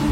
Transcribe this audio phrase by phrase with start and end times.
[0.00, 0.08] This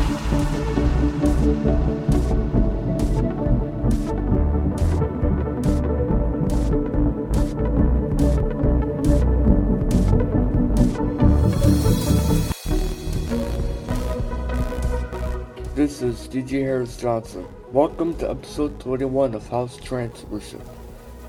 [16.03, 17.47] is DJ Harris Johnson.
[17.73, 20.61] Welcome to episode 21 of House Trance Worship.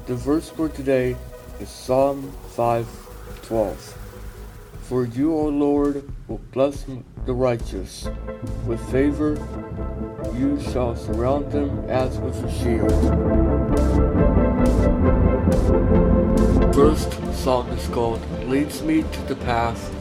[0.07, 1.15] The verse for today
[1.61, 3.95] is Psalm 5:12.
[4.81, 6.87] For you, O Lord, will bless
[7.29, 8.09] the righteous.
[8.65, 9.35] With favor,
[10.35, 12.89] you shall surround them as with a shield.
[16.73, 19.93] First song is called Leads Me to the Path,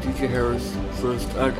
[0.00, 1.58] DJ Harris first edit.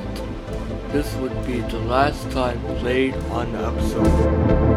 [0.93, 4.77] This would be the last time played on the episode.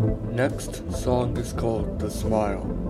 [0.00, 2.89] Next song is called The Smile.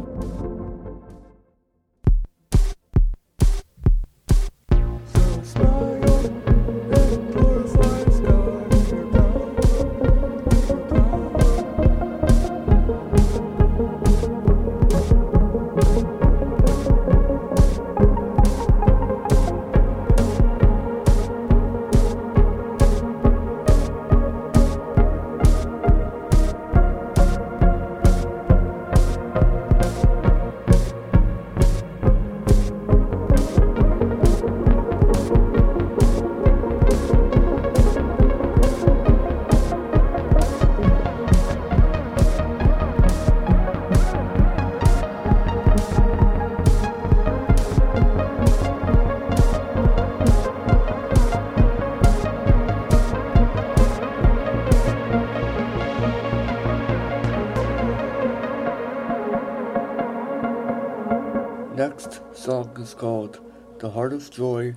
[62.80, 63.38] Is called
[63.78, 64.74] The Heart of Joy,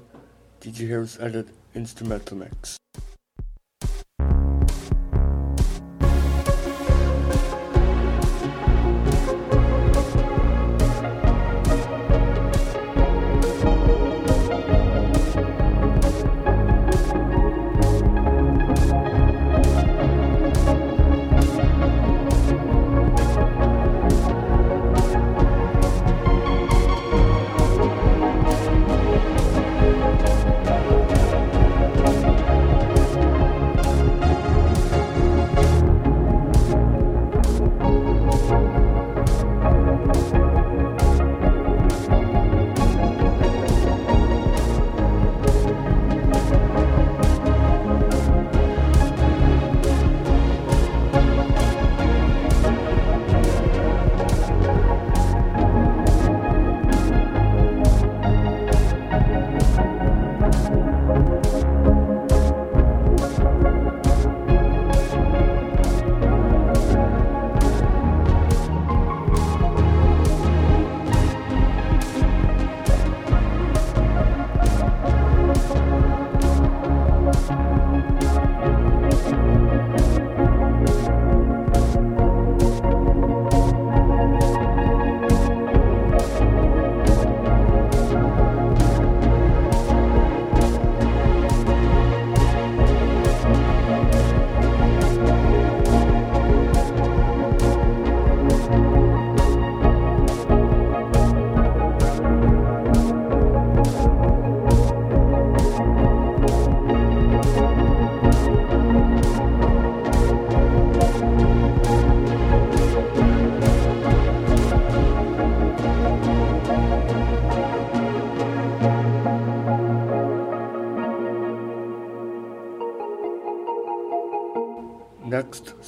[0.60, 2.78] DJ Harris edit instrumental mix.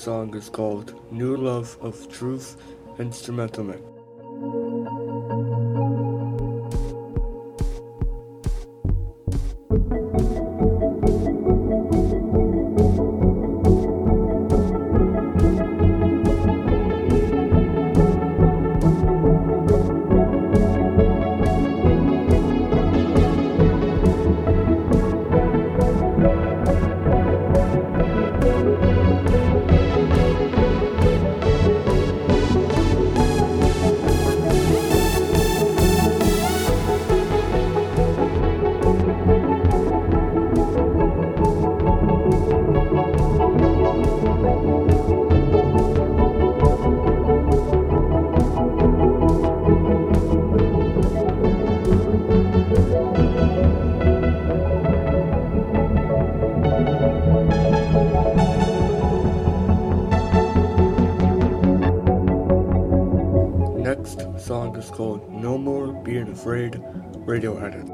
[0.05, 2.57] Song is called New Love of Truth
[2.99, 3.94] Instrumental Mix.
[64.75, 66.81] Song is called No More Being Afraid,
[67.25, 67.87] Radio edit.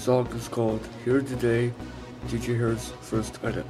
[0.00, 1.74] Song is called Here Today,
[2.28, 3.66] DJ Harris first edit.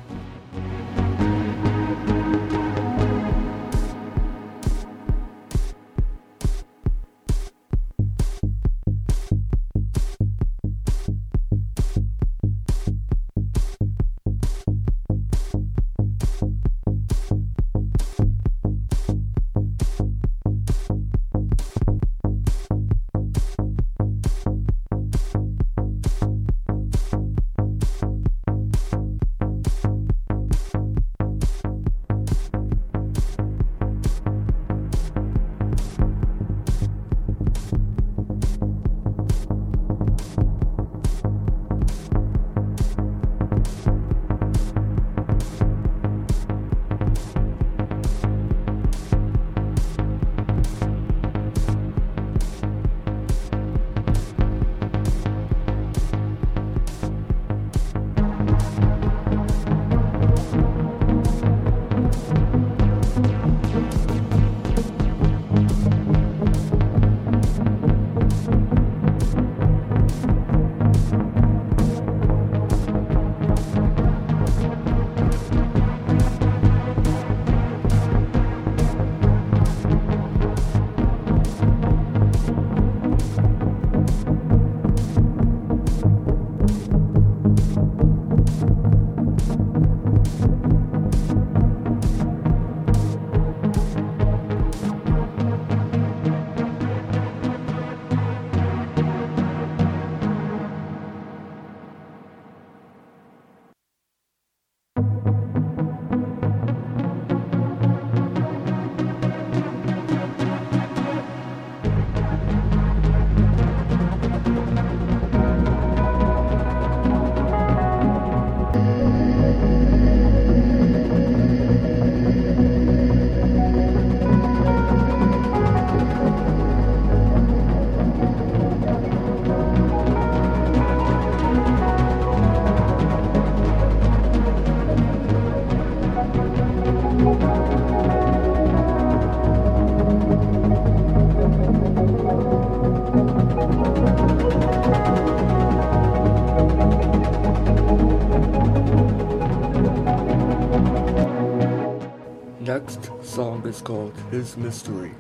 [153.41, 155.13] Song is called His Mystery.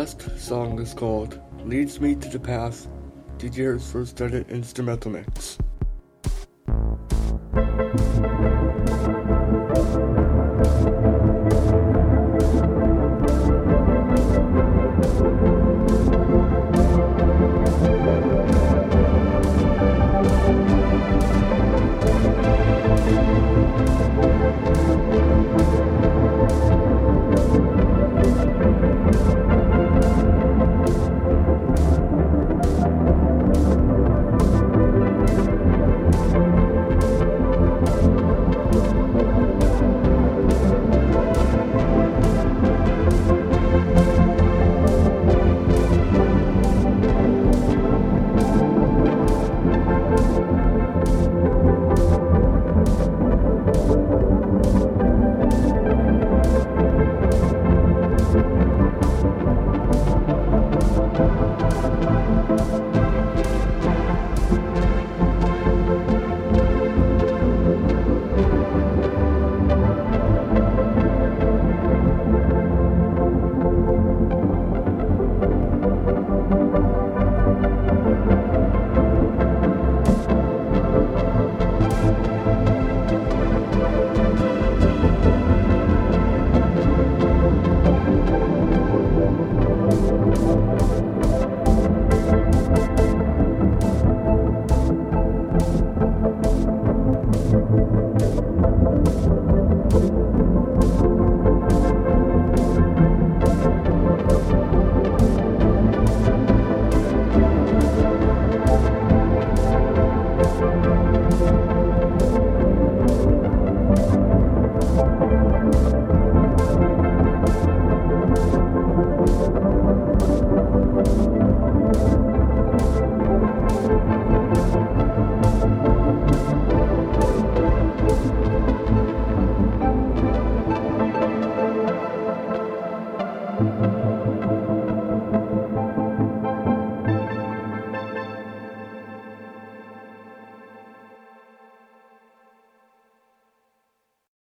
[0.00, 2.88] Next song is called Leads Me to the Path,
[3.36, 5.58] DJ Harris first edit instrumental mix.